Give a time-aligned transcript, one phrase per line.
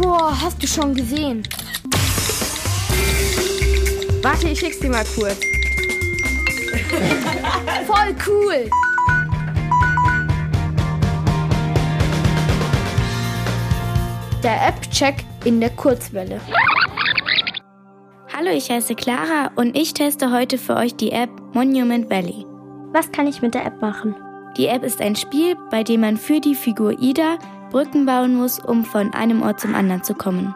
[0.00, 1.42] Boah, hast du schon gesehen?
[4.22, 5.40] Warte, ich schick's dir mal kurz.
[7.86, 8.70] Voll cool!
[14.42, 16.40] Der App-Check in der Kurzwelle.
[18.36, 22.44] Hallo, ich heiße Clara und ich teste heute für euch die App Monument Valley.
[22.92, 24.14] Was kann ich mit der App machen?
[24.58, 27.38] Die App ist ein Spiel, bei dem man für die Figur Ida
[27.70, 30.54] Brücken bauen muss, um von einem Ort zum anderen zu kommen.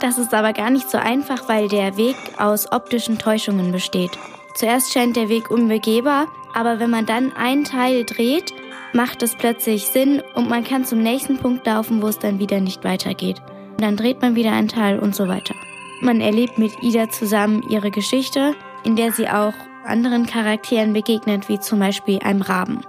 [0.00, 4.12] Das ist aber gar nicht so einfach, weil der Weg aus optischen Täuschungen besteht.
[4.54, 8.52] Zuerst scheint der Weg unbegehbar, aber wenn man dann ein Teil dreht,
[8.92, 12.60] macht es plötzlich Sinn und man kann zum nächsten Punkt laufen, wo es dann wieder
[12.60, 13.40] nicht weitergeht.
[13.78, 15.54] Dann dreht man wieder ein Teil und so weiter.
[16.00, 21.60] Man erlebt mit Ida zusammen ihre Geschichte, in der sie auch anderen Charakteren begegnet, wie
[21.60, 22.80] zum Beispiel einem Raben.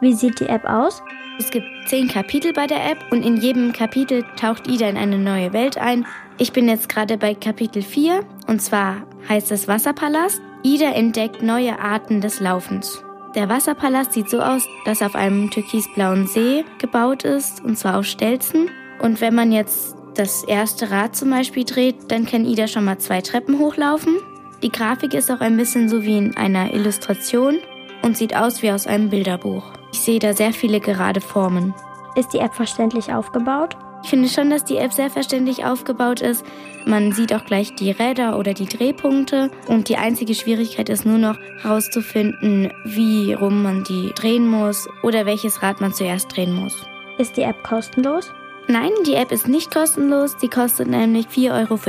[0.00, 1.02] Wie sieht die App aus?
[1.40, 5.16] Es gibt zehn Kapitel bei der App und in jedem Kapitel taucht Ida in eine
[5.16, 6.06] neue Welt ein.
[6.36, 10.42] Ich bin jetzt gerade bei Kapitel 4 und zwar heißt es Wasserpalast.
[10.62, 13.02] Ida entdeckt neue Arten des Laufens.
[13.34, 18.04] Der Wasserpalast sieht so aus, dass auf einem türkisblauen See gebaut ist und zwar auf
[18.04, 18.68] Stelzen.
[19.00, 22.98] Und wenn man jetzt das erste Rad zum Beispiel dreht, dann kann Ida schon mal
[22.98, 24.18] zwei Treppen hochlaufen.
[24.62, 27.60] Die Grafik ist auch ein bisschen so wie in einer Illustration
[28.02, 29.64] und sieht aus wie aus einem Bilderbuch.
[29.92, 31.74] Ich sehe da sehr viele gerade Formen.
[32.14, 33.76] Ist die App verständlich aufgebaut?
[34.02, 36.44] Ich finde schon, dass die App sehr verständlich aufgebaut ist.
[36.86, 39.50] Man sieht auch gleich die Räder oder die Drehpunkte.
[39.66, 45.26] Und die einzige Schwierigkeit ist nur noch herauszufinden, wie rum man die drehen muss oder
[45.26, 46.86] welches Rad man zuerst drehen muss.
[47.18, 48.32] Ist die App kostenlos?
[48.70, 50.36] Nein, die App ist nicht kostenlos.
[50.36, 51.80] Die kostet nämlich 4,50 Euro.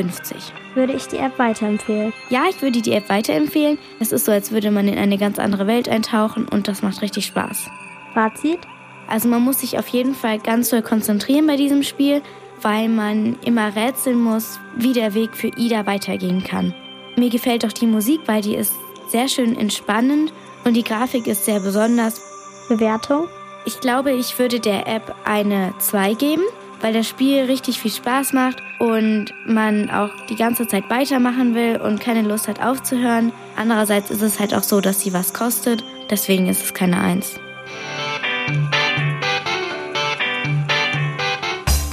[0.73, 2.11] Würde ich die App weiterempfehlen?
[2.31, 3.77] Ja, ich würde die App weiterempfehlen.
[3.99, 7.03] Es ist so, als würde man in eine ganz andere Welt eintauchen und das macht
[7.03, 7.69] richtig Spaß.
[8.15, 8.61] Fazit?
[9.07, 12.23] Also man muss sich auf jeden Fall ganz doll konzentrieren bei diesem Spiel,
[12.63, 16.73] weil man immer rätseln muss, wie der Weg für Ida weitergehen kann.
[17.15, 18.73] Mir gefällt auch die Musik, weil die ist
[19.07, 20.33] sehr schön entspannend
[20.63, 22.21] und die Grafik ist sehr besonders.
[22.69, 23.27] Bewertung?
[23.65, 26.41] Ich glaube, ich würde der App eine 2 geben,
[26.81, 31.77] weil das Spiel richtig viel Spaß macht und man auch die ganze Zeit weitermachen will
[31.77, 33.31] und keine Lust hat aufzuhören.
[33.55, 37.39] Andererseits ist es halt auch so, dass sie was kostet, deswegen ist es keine 1.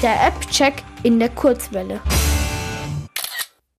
[0.02, 2.00] Der App-Check in der Kurzwelle.